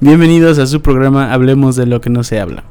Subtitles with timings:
[0.00, 2.64] Bienvenidos a su programa Hablemos de lo que no se habla.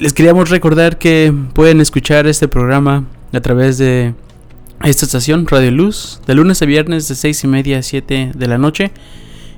[0.00, 4.14] Les queríamos recordar que pueden escuchar este programa a través de
[4.82, 8.48] esta estación Radio Luz de lunes a viernes de 6 y media a 7 de
[8.48, 8.90] la noche.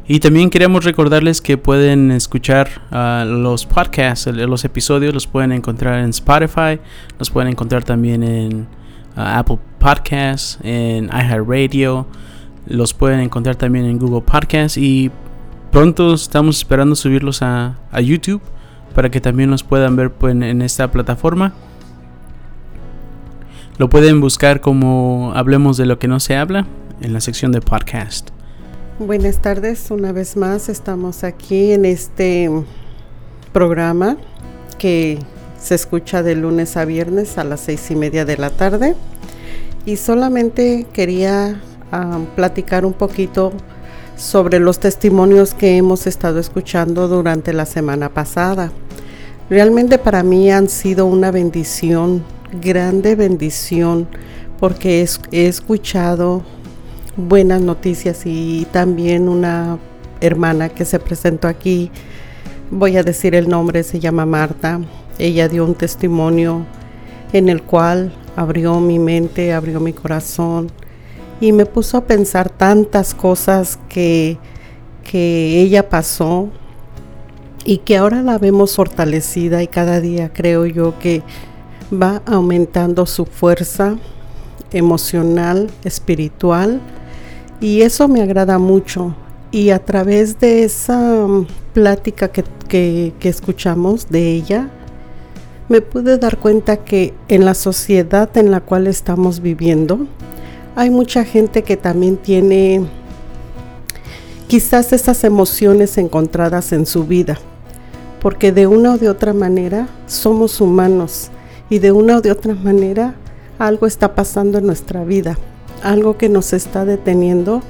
[0.06, 6.00] Y también queríamos recordarles que pueden escuchar uh, los podcasts, los episodios los pueden encontrar
[6.00, 6.78] en Spotify,
[7.18, 8.68] los pueden encontrar también en
[9.16, 12.06] uh, Apple Podcasts, en iHeartRadio,
[12.66, 15.10] los pueden encontrar también en Google Podcasts y
[15.76, 18.40] pronto estamos esperando subirlos a, YouTube
[18.94, 21.52] para que también los puedan ver pues, en esta plataforma.
[23.76, 26.66] Lo pueden buscar como Hablemos de lo que no se habla
[27.02, 28.30] en la sección de podcast.
[28.98, 32.50] Buenas tardes, una vez más estamos aquí en este
[33.52, 34.16] programa
[34.78, 35.18] que
[35.60, 38.94] se escucha de lunes a viernes a las seis y media de la tarde
[39.84, 41.60] y solamente quería
[41.92, 43.52] uh, platicar un poquito
[44.16, 48.72] sobre los testimonios que hemos estado escuchando durante la semana pasada.
[49.50, 52.24] Realmente para mí han sido una bendición,
[52.60, 54.08] grande bendición,
[54.58, 56.42] porque he, escuchado
[57.16, 59.78] buenas noticias y también una
[60.20, 61.90] hermana que se presentó aquí,
[62.70, 64.80] voy a decir el nombre, se llama Marta.
[65.18, 66.64] Ella dio un testimonio
[67.32, 70.72] en el cual abrió mi mente, abrió mi corazón
[71.40, 74.38] y me puso a pensar tantas cosas que,
[75.04, 76.48] que ella pasó
[77.64, 81.22] y que ahora la vemos fortalecida y cada día creo yo que
[81.92, 83.96] va aumentando su fuerza
[84.72, 86.80] emocional, espiritual
[87.60, 89.14] y eso me agrada mucho.
[89.50, 94.68] Y a través de esa um, plática que, que, que escuchamos de ella,
[95.68, 100.06] me pude dar cuenta que en la sociedad en la cual estamos viviendo,
[100.76, 102.86] hay mucha gente que también tiene
[104.46, 107.38] quizás esas emociones encontradas en su vida
[108.20, 111.30] porque de una o de otra manera somos humanos
[111.70, 113.14] y de una o de otra manera
[113.58, 115.38] algo está pasando en nuestra vida,
[115.82, 117.62] algo que nos está deteniendo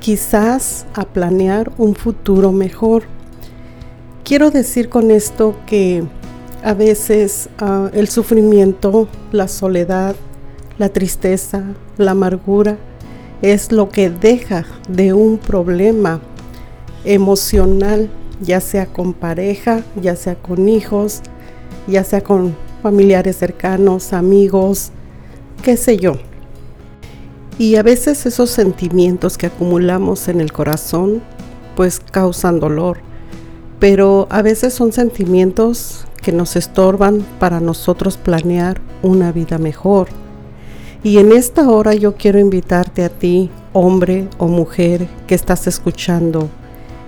[0.00, 3.04] quizás a planear un futuro mejor.
[4.24, 6.04] Quiero decir con esto que
[6.62, 10.14] a veces uh, el sufrimiento, la soledad,
[10.80, 11.62] la tristeza,
[11.98, 12.78] la amargura
[13.42, 16.22] es lo que deja de un problema
[17.04, 18.08] emocional
[18.40, 21.20] ya sea con pareja, ya sea con hijos,
[21.86, 24.90] ya sea con familiares cercanos, amigos,
[25.62, 26.14] qué sé yo.
[27.58, 31.20] Y a veces esos sentimientos que acumulamos en el corazón
[31.76, 33.00] pues causan dolor,
[33.78, 40.08] pero a veces son sentimientos que nos estorban para nosotros planear una vida mejor.
[41.02, 46.50] Y en esta hora yo quiero invitarte a ti, hombre o mujer que estás escuchando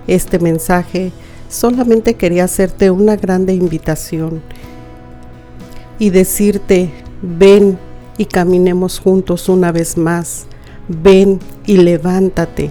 [0.06, 1.12] este mensaje,
[1.50, 4.40] solamente quería hacerte una grande invitación
[5.98, 7.78] y decirte, ven
[8.16, 10.46] y caminemos juntos una vez más,
[10.88, 12.70] ven y levántate,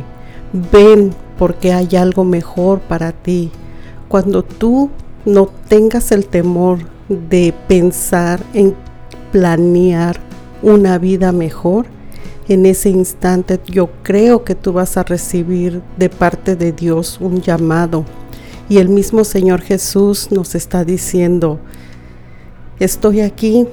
[0.72, 3.52] ven porque hay algo mejor para ti.
[4.08, 4.90] Cuando tú
[5.26, 8.76] no tengas el temor de pensar en
[9.32, 10.31] planear
[10.62, 11.86] una vida mejor,
[12.48, 17.42] en ese instante yo creo que tú vas a recibir de parte de Dios un
[17.42, 18.06] llamado.
[18.68, 21.59] Y el mismo Señor Jesús nos está diciendo,
[22.80, 23.68] estoy aquí,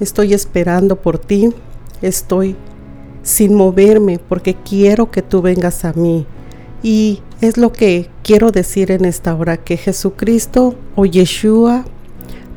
[0.00, 1.50] estoy esperando por ti,
[2.00, 2.56] estoy
[3.22, 6.26] sin moverme porque quiero que tú vengas a mí.
[6.82, 11.84] Y es lo que quiero decir en esta hora, que Jesucristo o Yeshua,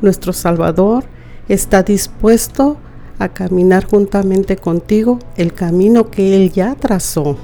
[0.00, 1.04] nuestro Salvador,
[1.48, 2.78] está dispuesto
[3.18, 7.36] a caminar juntamente contigo el camino que Él ya trazó.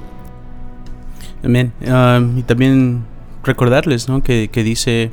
[1.44, 1.72] Amén.
[1.86, 3.04] Ah, y también
[3.42, 4.22] recordarles ¿no?
[4.22, 5.10] que, dice,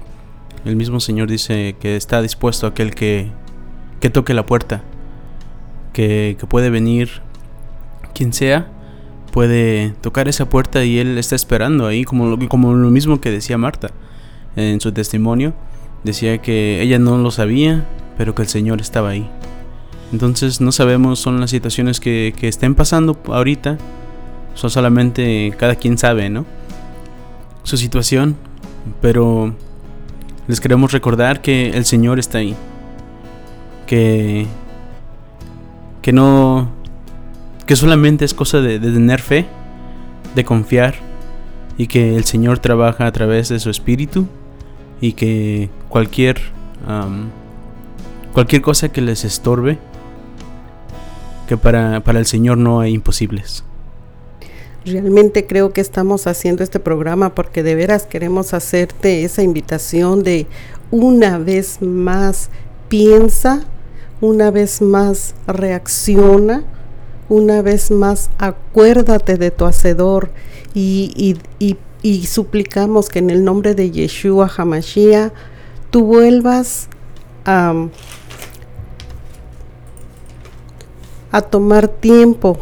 [0.66, 3.32] el mismo Señor dice que está dispuesto aquel que,
[4.00, 4.84] que toque la puerta,
[5.94, 7.22] que, que puede venir
[8.14, 8.68] quien sea,
[9.32, 13.58] puede tocar esa puerta y Él está esperando ahí, como, como lo mismo que decía
[13.58, 13.92] Marta
[14.56, 15.54] en su testimonio.
[16.04, 17.86] Decía que ella no lo sabía,
[18.18, 19.30] pero que el Señor estaba ahí.
[20.12, 23.78] Entonces no sabemos, son las situaciones que, que estén pasando ahorita.
[24.56, 26.46] Son solamente cada quien sabe, ¿no?
[27.64, 28.36] Su situación.
[29.02, 29.54] Pero
[30.48, 32.56] les queremos recordar que el Señor está ahí.
[33.86, 34.48] Que,
[36.02, 36.70] que no,
[37.70, 39.46] que solamente es cosa de, tener fe,
[40.34, 40.96] de confiar
[41.78, 44.28] y que el Señor trabaja a través de su espíritu
[45.02, 46.42] y que cualquier
[48.34, 49.78] cualquier cosa que les estorbe
[51.50, 53.63] que para, para el Señor no hay imposibles.
[54.86, 60.46] Realmente creo que estamos haciendo este programa porque de veras queremos hacerte esa invitación de
[60.92, 62.51] una vez más
[62.88, 63.63] piensa,
[64.22, 66.66] una vez más reacciona,
[67.30, 70.30] una vez más acuérdate de tu hacedor
[70.75, 75.34] y, y, suplicamos que en el nombre de Yeshua Hamashiach
[75.90, 76.90] tú vuelvas
[77.44, 77.74] a,
[81.31, 82.58] a tomar tiempo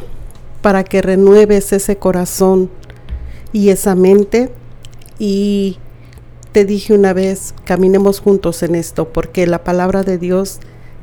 [0.62, 2.69] para que renueves ese corazón
[3.54, 4.52] y esa mente
[5.19, 5.78] y
[6.52, 10.60] te dije una vez, caminemos juntos en esto, porque la palabra de Dios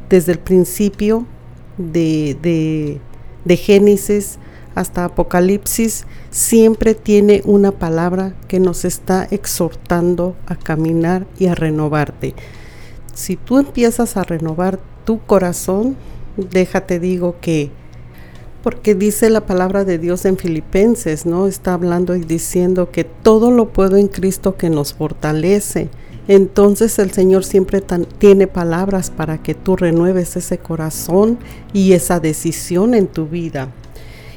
[0.09, 1.27] desde el principio
[1.79, 3.01] de, de,
[3.45, 4.39] de Génesis
[4.75, 12.35] hasta Apocalipsis siempre tiene una palabra que nos está exhortando a caminar y a renovarte.
[13.15, 15.97] Si tú empiezas a renovar tu corazón,
[16.37, 17.71] déjate digo que
[18.65, 21.47] porque dice la palabra de Dios en Filipenses, ¿no?
[21.47, 25.91] Está hablando y diciendo que todo lo puedo en Cristo que nos fortalece.
[26.29, 27.83] Entonces el Señor siempre
[28.17, 31.39] tiene palabras para que tú renueves ese corazón
[31.75, 33.69] y esa decisión en tu vida.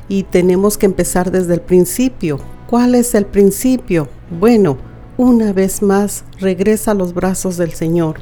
[0.09, 2.37] Y tenemos que empezar desde el principio.
[2.69, 4.09] ¿Cuál es el principio?
[4.29, 4.77] Bueno,
[5.15, 8.17] una vez más, regresa a los brazos del Señor.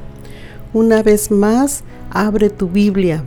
[0.72, 3.24] Una vez más, abre tu Biblia.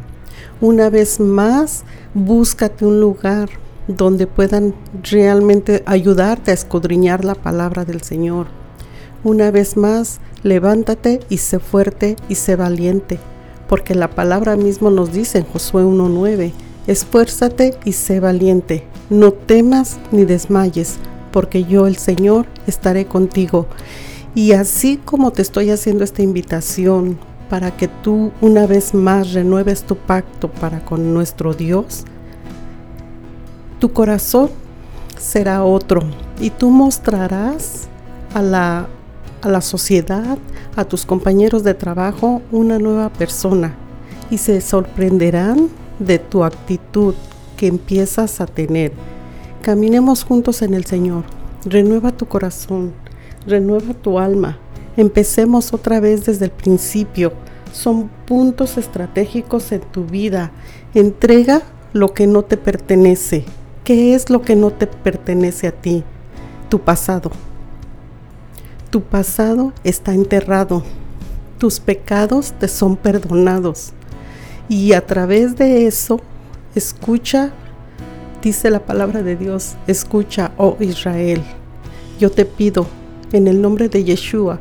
[0.61, 3.49] Una vez más, búscate un lugar
[3.87, 4.75] donde puedan
[5.09, 8.47] realmente ayudarte a escudriñar la palabra del Señor.
[9.23, 13.19] Una vez más, levántate y sé fuerte y sé valiente,
[13.69, 16.51] porque la palabra mismo nos dice en Josué 1.9,
[16.87, 20.97] esfuérzate y sé valiente, no temas ni desmayes,
[21.31, 23.65] porque yo el Señor estaré contigo.
[24.35, 27.17] Y así como te estoy haciendo esta invitación
[27.49, 32.05] para que tú una vez más renueves tu pacto para con nuestro Dios,
[33.79, 34.49] tu corazón
[35.17, 36.01] será otro
[36.39, 37.87] y tú mostrarás
[38.33, 38.87] a la,
[39.41, 40.37] a la sociedad,
[40.75, 43.73] a tus compañeros de trabajo, una nueva persona
[44.29, 45.69] y se sorprenderán
[45.99, 47.15] de tu actitud
[47.57, 48.93] que empiezas a tener.
[49.61, 51.23] Caminemos juntos en el Señor.
[51.65, 52.93] Renueva tu corazón,
[53.45, 54.57] renueva tu alma,
[54.99, 57.31] Empecemos otra vez desde el principio.
[57.71, 60.51] Son puntos estratégicos en tu vida.
[60.93, 61.61] Entrega
[61.93, 63.45] lo que no te pertenece.
[63.85, 66.03] ¿Qué es lo que no te pertenece a ti?
[66.67, 67.31] Tu pasado.
[68.89, 70.83] Tu pasado está enterrado.
[71.59, 73.93] Tus pecados te son perdonados.
[74.67, 76.19] Y a través de eso,
[76.75, 77.53] escucha,
[78.41, 81.41] dice la palabra de Dios, escucha, oh Israel.
[82.19, 82.85] Yo te pido,
[83.31, 84.59] en el nombre de Yeshua,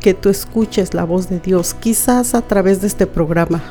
[0.00, 3.62] que tú escuches la voz de Dios, quizás a través de este programa,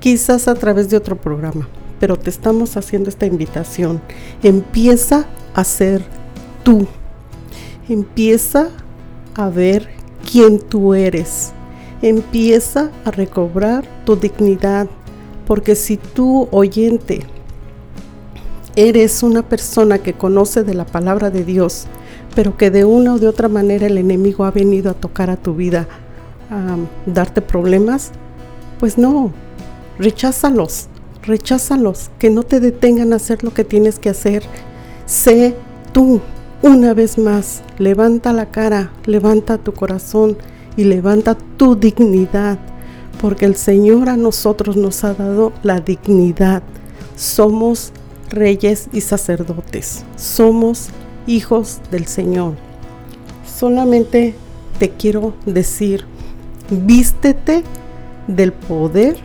[0.00, 1.68] quizás a través de otro programa,
[1.98, 4.00] pero te estamos haciendo esta invitación.
[4.42, 6.02] Empieza a ser
[6.62, 6.86] tú.
[7.88, 8.68] Empieza
[9.34, 9.88] a ver
[10.30, 11.52] quién tú eres.
[12.02, 14.88] Empieza a recobrar tu dignidad,
[15.46, 17.26] porque si tú, oyente,
[18.76, 21.86] eres una persona que conoce de la palabra de Dios,
[22.34, 25.36] pero que de una o de otra manera el enemigo ha venido a tocar a
[25.36, 25.88] tu vida,
[26.50, 28.12] a darte problemas,
[28.78, 29.32] pues no,
[29.98, 30.88] recházalos,
[31.22, 34.42] recházalos, que no te detengan a hacer lo que tienes que hacer.
[35.06, 35.54] Sé
[35.92, 36.20] tú,
[36.62, 40.36] una vez más, levanta la cara, levanta tu corazón
[40.76, 42.58] y levanta tu dignidad,
[43.20, 46.62] porque el Señor a nosotros nos ha dado la dignidad.
[47.16, 47.92] Somos
[48.30, 50.90] reyes y sacerdotes, somos
[51.28, 52.54] hijos del Señor.
[53.46, 54.34] Solamente
[54.78, 56.04] te quiero decir,
[56.70, 57.62] vístete
[58.26, 59.16] del poder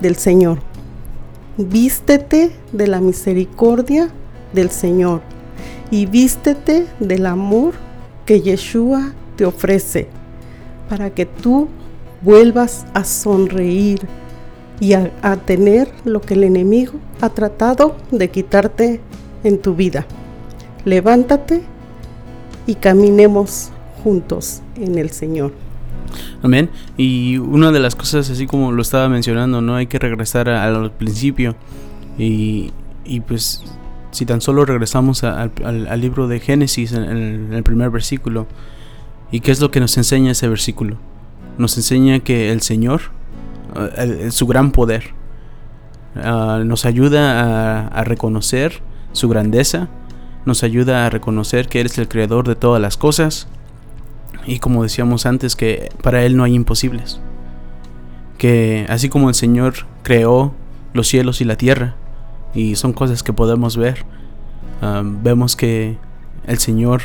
[0.00, 0.58] del Señor.
[1.56, 4.10] Vístete de la misericordia
[4.52, 5.20] del Señor
[5.90, 7.74] y vístete del amor
[8.26, 10.08] que Yeshua te ofrece
[10.88, 11.68] para que tú
[12.22, 14.00] vuelvas a sonreír
[14.80, 19.00] y a, a, tener lo que el enemigo ha tratado de quitarte
[19.44, 20.06] en tu vida
[20.84, 21.62] levántate
[22.66, 23.70] y caminemos
[24.02, 25.52] juntos en el Señor.
[26.42, 26.70] Amén.
[26.96, 30.90] Y una de las cosas, así como lo estaba mencionando, no hay que regresar al
[30.92, 31.54] principio.
[32.18, 32.72] Y,
[33.26, 33.62] pues,
[34.10, 35.52] si tan solo regresamos al,
[36.00, 38.46] libro de Génesis, en, el primer versículo,
[39.30, 40.96] ¿y qué es lo que nos enseña ese versículo?
[41.58, 43.02] Nos enseña que el Señor,
[44.30, 45.14] su gran poder,
[46.16, 48.82] ah, nos ayuda a reconocer
[49.12, 49.88] su grandeza
[50.44, 53.48] nos ayuda a reconocer que Él es el creador de todas las cosas
[54.46, 57.20] y como decíamos antes que para Él no hay imposibles.
[58.38, 60.54] Que así como el Señor creó
[60.92, 61.94] los cielos y la tierra
[62.54, 64.04] y son cosas que podemos ver,
[64.82, 65.98] ah, vemos que
[66.46, 67.02] el Señor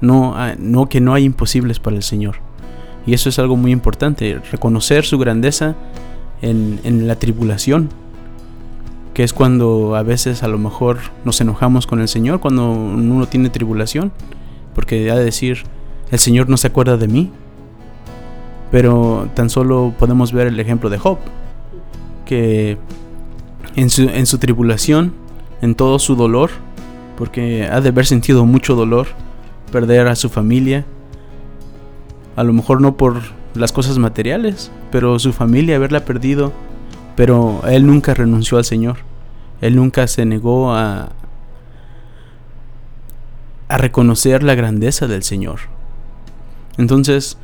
[0.00, 2.36] no, no que no hay imposibles para el Señor.
[3.06, 5.76] Y eso es algo muy importante, reconocer su grandeza
[6.42, 7.90] en, en la tribulación,
[9.16, 13.26] que es cuando a veces a lo mejor nos enojamos con el Señor, cuando uno
[13.26, 14.12] tiene tribulación,
[14.74, 15.62] porque ha de decir,
[16.10, 17.30] el Señor no se acuerda de mí.
[18.70, 21.16] Pero tan solo podemos ver el ejemplo de Job,
[22.26, 22.76] que
[23.74, 25.14] en su, en su tribulación,
[25.62, 26.50] en todo su dolor,
[27.16, 29.06] porque ha de haber sentido mucho dolor,
[29.72, 30.84] perder a su familia,
[32.36, 33.22] a lo mejor no por
[33.54, 36.52] las cosas materiales, pero su familia haberla perdido,
[37.16, 38.98] pero él nunca renunció al Señor,
[39.60, 41.12] él nunca se negó a,
[43.68, 45.60] a reconocer la grandeza del Señor.
[46.78, 47.38] Entonces,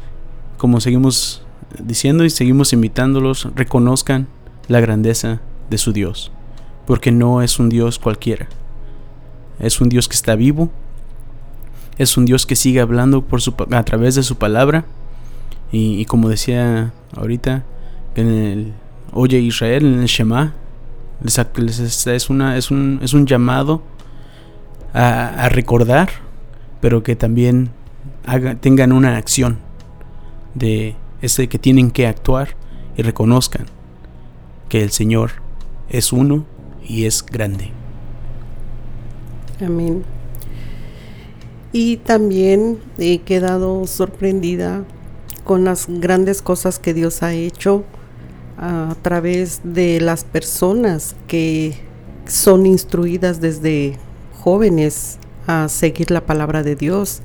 [0.59, 1.43] como seguimos
[1.83, 4.29] diciendo y seguimos invitándolos, reconozcan
[4.69, 6.31] la grandeza de su Dios,
[6.87, 8.49] porque no es un Dios cualquiera.
[9.59, 10.71] Es un Dios que está vivo,
[11.99, 14.85] es un Dios que sigue hablando por a través de su palabra,
[15.75, 17.65] y, como decía ahorita,
[18.15, 18.75] en el
[19.13, 20.55] Oye Israel, en el Shema,
[21.25, 23.83] es, una, es, un, es un llamado
[24.95, 26.09] a, recordar,
[26.81, 27.71] pero que también
[28.61, 29.59] tengan una acción
[30.55, 32.57] de ese que tienen que actuar
[32.97, 33.67] y reconozcan
[34.69, 35.33] que el Señor
[35.89, 36.47] es uno
[36.83, 37.71] y es grande.
[39.61, 40.05] Amén.
[41.73, 44.85] Y también he quedado sorprendida
[45.45, 47.85] con las grandes cosas que Dios ha hecho
[48.59, 51.75] a través de las personas que
[52.27, 53.99] son instruidas desde
[54.41, 57.23] jóvenes a seguir la palabra de Dios.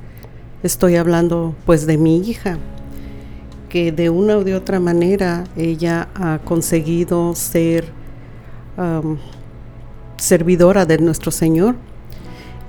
[0.64, 2.58] Estoy hablando pues de mi hija,
[3.70, 7.86] que de una u de otra manera ella ha conseguido ser
[10.18, 11.76] servidora de nuestro Señor.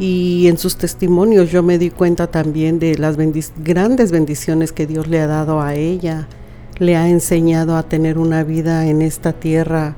[0.00, 5.08] Y en sus testimonios yo me di cuenta también de las grandes bendiciones que Dios
[5.08, 6.28] le ha dado a ella.
[6.78, 9.96] Le ha enseñado a tener una vida en esta tierra,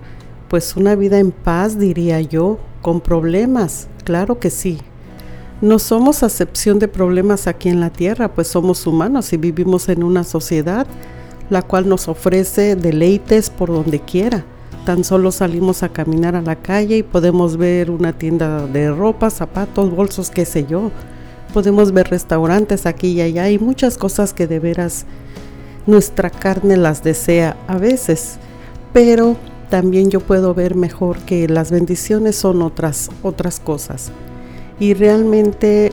[0.49, 4.79] pues una vida en paz, diría yo, con problemas, claro que sí,
[5.61, 10.03] no somos acepción de problemas aquí en la tierra, pues somos humanos y vivimos en
[10.03, 10.87] una sociedad
[11.51, 14.45] la cual nos ofrece deleites por donde quiera.
[14.87, 19.29] Tan solo salimos a caminar a la calle y podemos ver una tienda de ropa,
[19.29, 20.91] zapatos, bolsos, qué sé yo.
[21.53, 25.05] Podemos ver restaurantes aquí y allá y muchas cosas que de veras
[25.87, 28.39] nuestra carne las desea a veces.
[28.93, 29.37] Pero
[29.69, 34.11] también yo puedo ver mejor que las bendiciones son otras otras cosas.
[34.79, 35.93] Y realmente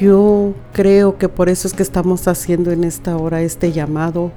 [0.00, 4.32] yo creo que por eso es que estamos haciendo en esta hora este llamado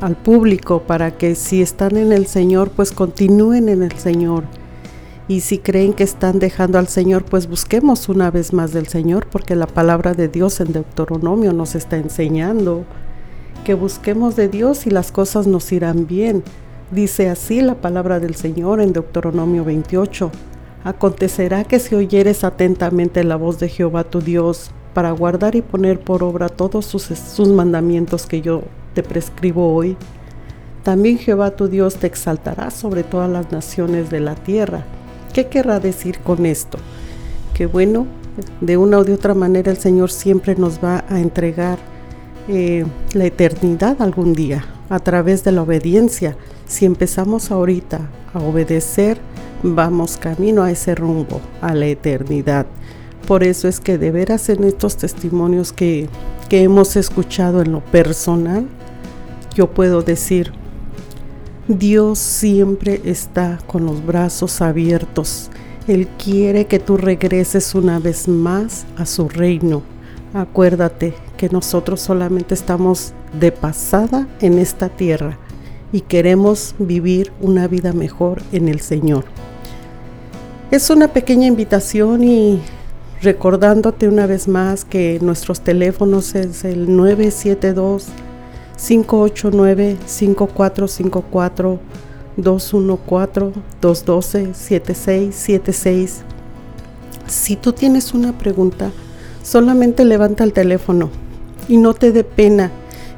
[0.00, 4.44] al público para que si están en el Señor, pues continúen en el Señor.
[5.28, 9.26] Y si creen que están dejando al Señor, pues busquemos una vez más del Señor,
[9.26, 12.84] porque la palabra de Dios en Deuteronomio nos está enseñando
[13.64, 16.44] que busquemos de Dios y las cosas nos irán bien.
[16.92, 20.30] Dice así la palabra del Señor en Deuteronomio 28.
[20.84, 25.98] Acontecerá que si oyeres atentamente la voz de Jehová tu Dios, para guardar y poner
[25.98, 28.62] por obra todos sus, sus mandamientos que yo
[28.94, 29.96] te prescribo hoy,
[30.84, 34.84] también Jehová tu Dios te exaltará sobre todas las naciones de la tierra.
[35.36, 36.78] ¿Qué querrá decir con esto?
[37.52, 38.06] Que bueno,
[38.62, 41.78] de una o de otra manera el Señor siempre nos va a entregar
[42.48, 46.38] eh, la eternidad algún día a través de la obediencia.
[46.64, 48.00] Si empezamos ahorita
[48.32, 49.18] a obedecer,
[49.62, 52.64] vamos camino a ese rumbo, a la eternidad.
[53.26, 56.08] Por eso es que de veras en estos testimonios que,
[56.48, 58.64] que hemos escuchado en lo personal,
[59.54, 60.54] yo puedo decir,
[61.68, 65.50] Dios siempre está con los brazos abiertos.
[65.88, 69.82] Él quiere que tú regreses una vez más a su reino.
[70.32, 75.38] Acuérdate que nosotros solamente estamos de pasada en esta tierra
[75.90, 79.24] y queremos vivir una vida mejor en el Señor.
[80.70, 82.60] Es una pequeña invitación y
[83.22, 88.06] recordándote una vez más que nuestros teléfonos es el 972
[88.76, 91.78] 589 5454
[92.36, 96.22] 214 212 7676.
[97.26, 98.90] Si tú tienes una pregunta,
[99.42, 101.10] solamente levanta el teléfono
[101.68, 102.70] y no te dé pena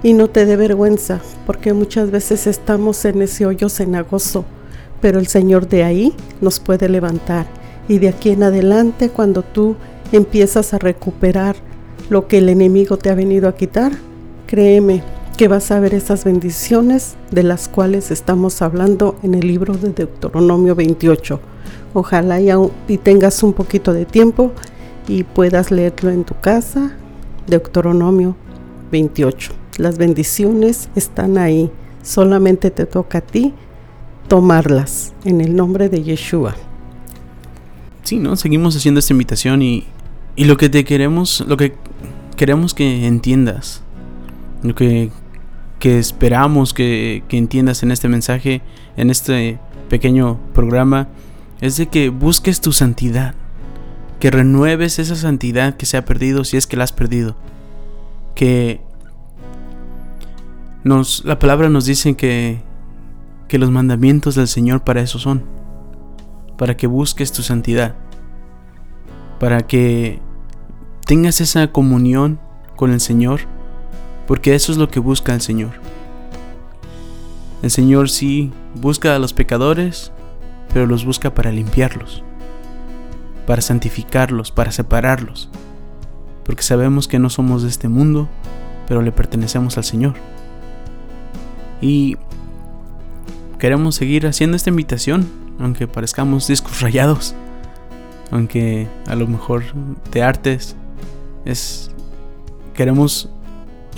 [0.03, 4.45] y no te dé vergüenza, porque muchas veces estamos en ese hoyo cenagoso
[5.00, 7.47] pero el Señor de ahí nos puede levantar.
[7.88, 9.77] Y de aquí en adelante, cuando tú
[10.12, 11.57] empiezas a recuperar
[12.11, 13.93] lo que el enemigo te ha venido a quitar,
[14.47, 15.03] créeme
[15.38, 19.90] que vas a ver esas bendiciones de las cuales estamos hablando en el libro de
[19.90, 21.40] Deuteronomio 28.
[21.95, 24.50] Ojalá y, tengas un poquito de tiempo
[25.07, 26.97] y puedas leerlo en tu casa,
[27.47, 28.35] Deuteronomio
[28.90, 29.52] 28.
[29.76, 31.71] Las bendiciones están ahí,
[32.02, 33.54] solamente te toca a ti
[34.26, 36.57] tomarlas en el nombre de Yeshua.
[38.02, 38.35] Sí, ¿no?
[38.35, 39.85] Seguimos haciendo esta invitación y,
[40.35, 41.75] y lo que te queremos, lo que
[42.37, 43.83] queremos que entiendas,
[44.64, 45.12] lo que
[45.78, 48.62] que esperamos que, entiendas en este mensaje,
[48.97, 49.58] en este
[49.88, 51.08] pequeño programa,
[51.61, 53.35] es de que busques tu santidad,
[54.20, 57.37] que renueves esa santidad que se ha perdido si es que la has perdido,
[58.35, 58.80] que
[60.85, 62.61] nos, la palabra nos dice que,
[63.47, 65.44] que los mandamientos del Señor para eso son,
[66.56, 67.94] para que busques tu santidad,
[69.38, 70.20] para que
[71.06, 72.40] tengas esa comunión
[72.76, 73.40] con el Señor,
[74.28, 75.70] porque eso es lo que busca el Señor.
[77.62, 80.12] El Señor sí busca a los pecadores,
[80.73, 82.23] pero los busca para limpiarlos,
[83.47, 85.49] para santificarlos, para separarlos,
[86.44, 88.28] porque sabemos que no somos de este mundo,
[88.87, 90.14] pero le pertenecemos al Señor.
[91.80, 92.18] Y
[93.58, 95.26] queremos seguir haciendo esta invitación,
[95.58, 97.35] aunque parezcamos discos rayados,
[98.30, 99.64] aunque a lo mejor
[100.12, 100.76] de artes
[101.47, 101.90] es
[102.75, 103.30] queremos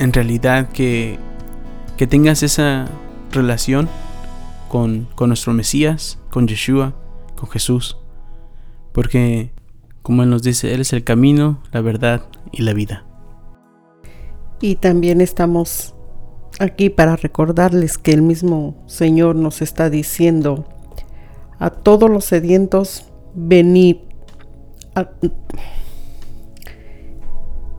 [0.00, 1.18] en realidad que,
[1.96, 2.88] que tengas esa
[3.30, 3.88] relación
[4.68, 6.94] con, con nuestro Mesías, con Yeshua,
[7.36, 7.98] con Jesús.
[8.92, 9.52] Porque,
[10.02, 13.04] como Él nos dice, Él es el camino, la verdad y la vida.
[14.60, 15.94] Y también estamos
[16.58, 20.66] aquí para recordarles que el mismo Señor nos está diciendo
[21.58, 23.96] a todos los sedientos, venid.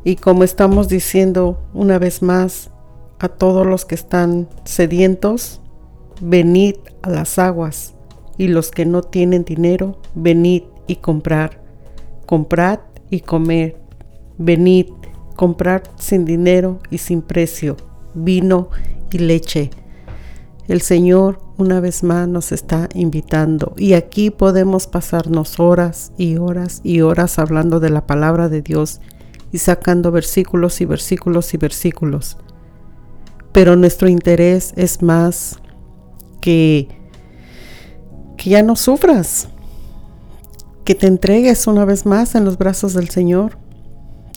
[0.03, 2.71] Y como estamos diciendo una vez más
[3.19, 5.61] a todos los que están sedientos,
[6.21, 7.93] venid a las aguas,
[8.37, 11.61] y los que no tienen dinero, venid y comprar.
[12.25, 13.77] Comprad y comer.
[14.37, 14.87] Venid,
[15.35, 17.77] comprad sin dinero y sin precio,
[18.15, 18.69] vino
[19.11, 19.69] y leche.
[20.67, 26.81] El Señor una vez más nos está invitando y aquí podemos pasarnos horas y horas
[26.83, 29.01] y horas hablando de la palabra de Dios
[29.51, 32.37] y sacando versículos y versículos y versículos.
[33.51, 35.59] Pero nuestro interés es más
[36.39, 36.87] que,
[38.37, 39.49] que ya no sufras,
[40.85, 43.57] que te entregues una vez más en los brazos del Señor,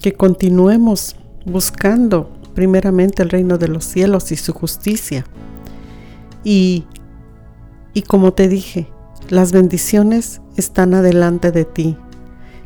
[0.02, 5.24] que continuemos buscando primeramente el reino de los cielos y su justicia.
[6.42, 6.84] Y,
[7.94, 8.88] y como te dije,
[9.28, 11.96] las bendiciones están adelante de ti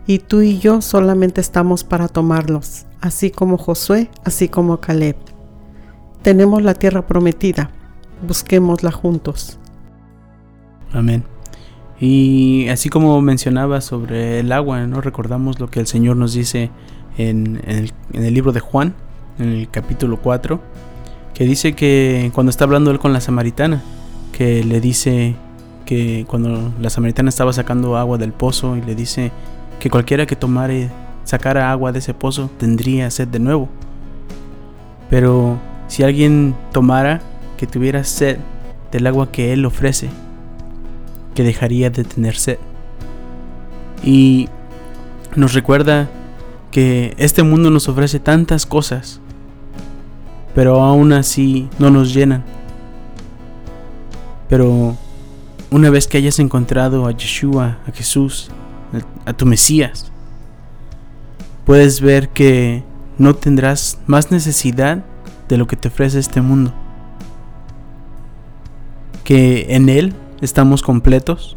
[0.08, 5.16] y tú y yo solamente estamos para tomarlos, así como Josué, así como Caleb.
[6.22, 7.70] Tenemos la tierra prometida,
[8.26, 9.58] busquémosla juntos.
[10.94, 11.24] Amén.
[12.00, 15.02] Y así como mencionaba sobre el agua, ¿no?
[15.02, 16.70] Recordamos lo que el Señor nos dice
[17.18, 18.94] en, el, en el libro de Juan,
[19.38, 20.58] en el capítulo 4,
[21.34, 23.82] que dice que cuando está hablando él con la samaritana,
[24.32, 25.36] que le dice
[25.84, 29.32] que cuando la samaritana estaba sacando agua del pozo y le dice
[29.80, 30.90] que cualquiera que tomare,
[31.24, 33.68] sacara agua de ese pozo tendría sed de nuevo.
[35.10, 37.20] Pero si alguien tomara
[37.56, 38.38] que tuviera sed
[38.92, 40.08] del agua que Él ofrece,
[41.34, 42.58] que dejaría de tener sed.
[44.02, 44.48] Y
[45.36, 46.08] nos recuerda
[46.70, 49.20] que este mundo nos ofrece tantas cosas,
[50.54, 52.44] pero aún así no nos llenan.
[54.48, 54.96] Pero
[55.70, 58.50] una vez que hayas encontrado a Yeshua, a Jesús,
[59.24, 60.10] a tu Mesías,
[61.64, 62.82] puedes ver que
[63.18, 65.04] no tendrás más necesidad
[65.48, 66.72] de lo que te ofrece este mundo.
[69.24, 71.56] Que en Él estamos completos,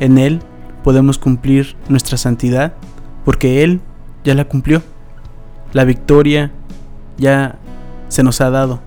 [0.00, 0.40] en Él
[0.84, 2.74] podemos cumplir nuestra santidad,
[3.24, 3.80] porque Él
[4.24, 4.82] ya la cumplió.
[5.72, 6.52] La victoria
[7.16, 7.58] ya
[8.08, 8.80] se nos ha dado.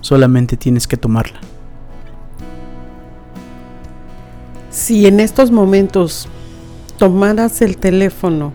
[0.00, 1.40] Solamente tienes que tomarla.
[4.78, 6.28] Si en estos momentos
[6.98, 8.52] tomaras el teléfono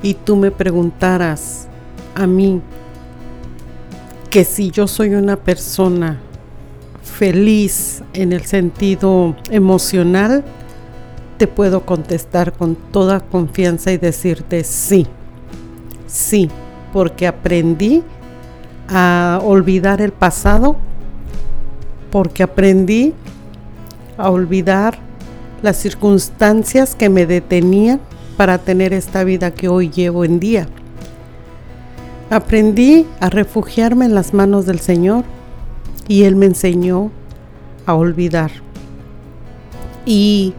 [0.00, 1.66] y tú me preguntaras
[2.14, 2.62] a mí
[4.30, 6.20] que si yo soy una persona
[7.02, 10.44] feliz en el sentido emocional,
[11.36, 15.04] te puedo contestar con toda confianza y decirte sí,
[16.06, 16.48] sí,
[16.92, 18.04] porque aprendí
[18.88, 20.76] a olvidar el pasado,
[22.12, 23.14] porque aprendí
[24.16, 25.05] a olvidar
[25.62, 28.00] las circunstancias que me detenían
[28.36, 30.68] para tener esta vida que hoy llevo en día.
[32.30, 35.24] Aprendí a refugiarme en las manos del Señor
[36.08, 37.10] y Él me enseñó
[37.86, 38.50] a olvidar.
[40.04, 40.54] Y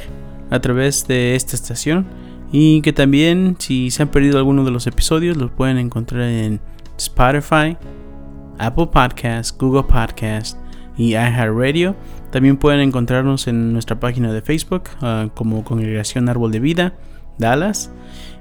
[0.51, 2.05] a través de esta estación
[2.51, 6.59] y que también si se han perdido alguno de los episodios los pueden encontrar en
[6.97, 7.77] Spotify,
[8.65, 10.57] Apple Podcast, Google Podcast
[10.97, 11.95] y iHeartRadio.
[12.31, 16.93] También pueden encontrarnos en nuestra página de Facebook ah, como Congregación Árbol de Vida,
[17.37, 17.91] Dallas.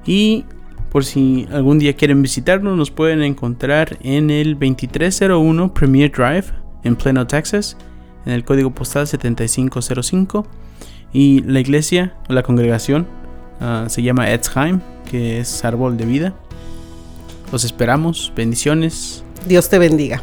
[0.07, 0.45] Y
[0.91, 6.47] por si algún día quieren visitarnos, nos pueden encontrar en el 2301 Premier Drive
[6.85, 7.77] en Plano, Texas,
[8.27, 10.47] en el código postal 7505.
[11.13, 13.07] Y la iglesia la congregación
[13.61, 14.81] ah, se llama Etzheim,
[15.11, 16.35] que es árbol de vida.
[17.53, 19.25] Los esperamos, bendiciones.
[19.47, 20.23] Dios te bendiga.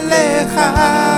[0.00, 1.09] אליך